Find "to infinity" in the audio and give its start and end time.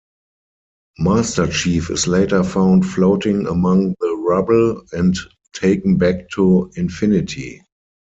6.31-7.61